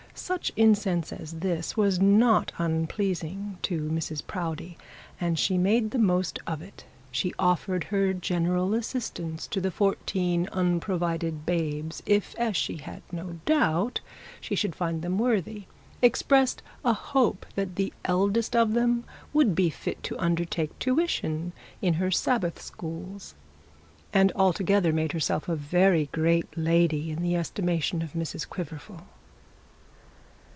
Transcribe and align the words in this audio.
Such 0.13 0.51
incense 0.57 1.11
as 1.11 1.39
this 1.39 1.75
was 1.75 1.99
not 1.99 2.51
unpleasing 2.59 3.57
to 3.63 3.89
Mrs 3.89 4.21
Proudie, 4.27 4.77
and 5.19 5.39
she 5.39 5.57
made 5.57 5.89
the 5.91 5.97
most 5.97 6.37
of 6.45 6.61
it. 6.61 6.85
She 7.11 7.33
offered 7.39 7.85
her 7.85 8.13
general 8.13 8.73
assistance 8.75 9.47
to 9.47 9.59
the 9.59 9.71
fourteen 9.71 10.47
unprovided 10.51 11.45
babes, 11.45 12.03
if, 12.05 12.35
as 12.35 12.55
she 12.55 12.77
had 12.77 13.01
no 13.11 13.39
doubt, 13.45 14.01
she 14.39 14.53
should 14.53 14.75
find 14.75 15.01
them 15.01 15.17
worthy; 15.17 15.63
expressed 16.03 16.61
a 16.85 16.93
hope 16.93 17.45
that 17.55 17.75
the 17.75 17.91
eldest 18.05 18.55
of 18.55 18.73
them 18.73 19.05
would 19.33 19.55
be 19.55 19.69
fit 19.71 20.03
to 20.03 20.19
undertake 20.19 20.77
tuition 20.77 21.51
in 21.81 21.95
her 21.95 22.11
Sabbath 22.11 22.61
schools, 22.61 23.33
and 24.13 24.31
altogether 24.35 24.93
made 24.93 25.13
herself 25.13 25.49
a 25.49 25.55
very 25.55 26.09
great 26.11 26.57
lady 26.57 27.09
in 27.11 27.23
the 27.23 27.35
estimation 27.35 28.01
of 28.03 28.13
Mrs 28.13 28.47
Quiverful. 28.47 29.01